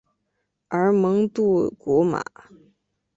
[0.69, 2.23] 而蒙杜古马。